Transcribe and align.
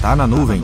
Tá 0.00 0.16
na 0.16 0.26
nuvem. 0.26 0.62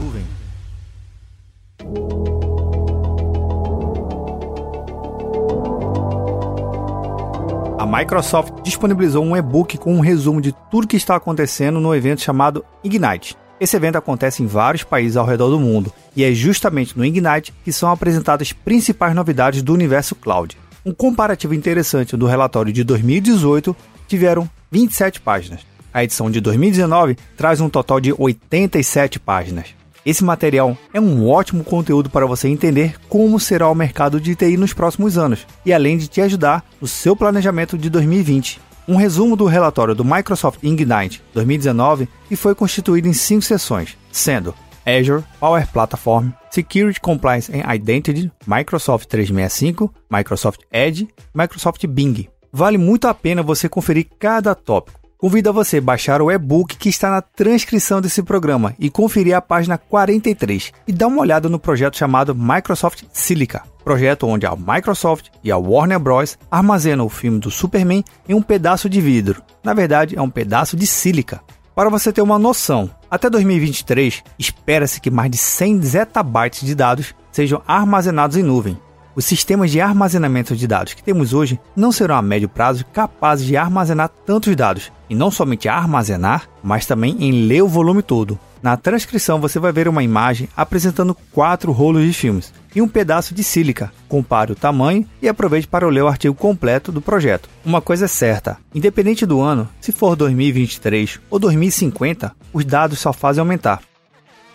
A 7.79 7.85
Microsoft 7.85 8.63
disponibilizou 8.63 9.23
um 9.23 9.37
e-book 9.37 9.77
com 9.77 9.95
um 9.95 10.01
resumo 10.01 10.41
de 10.41 10.55
tudo 10.71 10.87
que 10.87 10.97
está 10.97 11.17
acontecendo 11.17 11.79
no 11.79 11.95
evento 11.95 12.23
chamado 12.23 12.65
Ignite. 12.83 13.37
Esse 13.61 13.77
evento 13.77 13.97
acontece 13.97 14.43
em 14.43 14.47
vários 14.47 14.83
países 14.83 15.19
ao 15.19 15.27
redor 15.27 15.51
do 15.51 15.61
mundo 15.61 15.93
e 16.17 16.25
é 16.25 16.33
justamente 16.33 16.97
no 16.97 17.05
Ignite 17.05 17.53
que 17.63 17.73
são 17.73 17.91
apresentadas 17.91 18.49
as 18.49 18.53
principais 18.55 19.15
novidades 19.15 19.63
do 19.63 19.75
universo 19.75 20.15
cloud. 20.15 20.57
Um 20.83 20.95
comparativo 20.95 21.53
interessante 21.53 22.17
do 22.17 22.25
relatório 22.25 22.73
de 22.73 22.83
2018 22.83 23.77
tiveram 24.09 24.49
27 24.73 25.21
páginas. 25.21 25.76
A 25.97 26.05
edição 26.05 26.31
de 26.31 26.43
2019 26.43 27.17
traz 27.39 27.59
um 27.59 27.71
total 27.71 28.03
de 28.03 28.13
87 28.13 29.19
páginas. 29.19 29.69
Esse 30.05 30.23
material 30.23 30.77
é 30.93 31.01
um 31.01 31.27
ótimo 31.27 31.65
conteúdo 31.65 32.11
para 32.11 32.27
você 32.27 32.49
entender 32.49 32.97
como 33.09 33.41
será 33.41 33.67
o 33.71 33.75
mercado 33.75 34.21
de 34.21 34.37
TI 34.37 34.59
nos 34.59 34.75
próximos 34.75 35.17
anos 35.17 35.47
e 35.65 35.73
além 35.73 35.97
de 35.97 36.07
te 36.07 36.21
ajudar 36.21 36.63
no 36.83 36.87
seu 36.87 37.17
planejamento 37.17 37.79
de 37.79 37.89
2020. 37.89 38.61
Um 38.87 38.97
resumo 38.97 39.37
do 39.37 39.47
relatório 39.47 39.95
do 39.95 40.05
Microsoft 40.05 40.63
Ignite 40.63 41.23
2019 41.33 42.11
que 42.29 42.37
foi 42.37 42.55
constituído 42.55 43.09
em 43.09 43.15
cinco 43.15 43.47
sessões, 43.47 43.97
sendo 44.13 44.55
Azure, 44.85 45.25
Power 45.41 45.67
Platform, 45.67 46.29
Security 46.51 47.01
Compliance 47.01 47.51
and 47.51 47.75
Identity, 47.75 48.31
Microsoft 48.47 49.07
365, 49.07 49.91
Microsoft 50.11 50.61
Edge, 50.71 51.09
Microsoft 51.35 51.87
Bing. 51.87 52.29
Vale 52.53 52.77
muito 52.77 53.09
a 53.09 53.15
pena 53.15 53.43
você 53.43 53.67
conferir 53.67 54.09
cada 54.19 54.55
tópico 54.55 55.06
Convido 55.19 55.49
a 55.49 55.53
você 55.53 55.81
baixar 55.81 56.21
o 56.21 56.31
e-book 56.31 56.77
que 56.77 56.91
está 56.91 57.11
na 57.11 57.23
transcrição 57.23 58.03
desse 58.03 58.23
programa 58.23 58.75
e 58.79 58.91
conferir 58.91 59.35
a 59.35 59.41
página 59.41 59.79
43 59.79 60.75
e 60.87 60.93
dar 60.93 61.07
uma 61.07 61.23
olhada 61.23 61.49
no 61.49 61.59
projeto 61.59 61.97
chamado 61.97 62.35
Microsoft 62.35 63.05
Silica, 63.15 63.63
projeto 63.83 64.27
onde 64.27 64.45
a 64.45 64.55
Microsoft 64.55 65.29
e 65.43 65.51
a 65.51 65.57
Warner 65.57 65.99
Bros. 65.99 66.37
armazenam 66.51 67.07
o 67.07 67.11
filme 67.11 67.39
do 67.39 67.51
Superman 67.51 68.05
em 68.29 68.35
um 68.35 68.43
pedaço 68.43 68.91
de 68.91 69.01
vidro. 69.01 69.43
Na 69.65 69.73
verdade, 69.73 70.19
é 70.19 70.21
um 70.21 70.29
pedaço 70.29 70.77
de 70.77 70.87
sílica. 70.87 71.41
Para 71.75 71.89
você 71.89 72.13
ter 72.13 72.21
uma 72.21 72.39
noção, 72.39 72.91
até 73.11 73.31
2023 73.31 74.23
espera-se 74.39 75.01
que 75.01 75.11
mais 75.11 75.31
de 75.31 75.39
100 75.39 75.81
zettabytes 75.83 76.67
de 76.67 76.75
dados 76.75 77.15
sejam 77.33 77.63
armazenados 77.67 78.37
em 78.37 78.43
nuvem. 78.43 78.79
Os 79.17 79.25
sistemas 79.25 79.71
de 79.71 79.81
armazenamento 79.81 80.55
de 80.55 80.67
dados 80.67 80.93
que 80.93 81.03
temos 81.03 81.33
hoje 81.33 81.59
não 81.75 81.91
serão 81.91 82.17
a 82.17 82.21
médio 82.21 82.51
prazo 82.51 82.85
capazes 82.93 83.47
de 83.47 83.57
armazenar 83.57 84.11
tantos 84.27 84.55
dados, 84.55 84.93
e 85.09 85.15
não 85.15 85.31
somente 85.31 85.71
armazenar, 85.71 86.47
mas 86.63 86.85
também 86.85 87.17
em 87.19 87.47
ler 87.47 87.63
o 87.63 87.69
volume 87.69 88.03
todo. 88.03 88.39
Na 88.63 88.77
transcrição 88.77 89.41
você 89.41 89.59
vai 89.59 89.73
ver 89.73 89.89
uma 89.89 90.03
imagem 90.03 90.51
apresentando 90.55 91.17
quatro 91.33 91.73
rolos 91.73 92.05
de 92.05 92.13
filmes 92.13 92.53
e 92.75 92.83
um 92.83 92.89
pedaço 92.89 93.35
de 93.35 93.43
sílica. 93.43 93.91
Compare 94.07 94.53
o 94.53 94.57
tamanho 94.57 95.07
e 95.23 95.29
aproveite 95.31 95.67
para 95.67 95.89
ler 95.89 96.03
o 96.03 96.09
artigo 96.09 96.35
completo 96.35 96.93
do 96.93 97.01
projeto. 97.01 97.49
Uma 97.65 97.81
coisa 97.81 98.05
é 98.05 98.09
certa: 98.09 98.59
independente 98.75 99.25
do 99.25 99.41
ano, 99.41 99.67
se 99.81 99.93
for 99.93 100.15
2023 100.15 101.21
ou 101.31 101.39
2050, 101.39 102.37
os 102.53 102.67
dados 102.67 102.99
só 102.99 103.15
fazem 103.15 103.41
aumentar. 103.41 103.81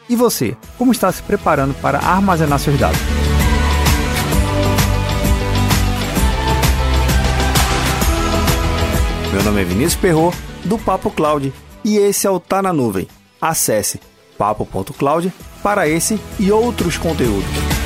E 0.08 0.16
você, 0.16 0.56
como 0.78 0.92
está 0.92 1.12
se 1.12 1.24
preparando 1.24 1.74
para 1.82 1.98
armazenar 1.98 2.60
seus 2.60 2.80
dados? 2.80 3.21
Meu 9.32 9.42
nome 9.44 9.62
é 9.62 9.64
Vinícius 9.64 9.96
Perro 9.96 10.34
do 10.66 10.78
Papo 10.78 11.10
Cloud, 11.10 11.54
e 11.86 11.98
esse 11.98 12.28
é 12.28 12.30
o 12.30 12.38
Tá 12.38 12.62
na 12.62 12.74
Nuvem. 12.74 13.08
Acesse 13.40 14.00
papo.cloud 14.38 15.32
para 15.64 15.88
esse 15.88 16.20
e 16.38 16.52
outros 16.52 16.98
conteúdos. 16.98 17.81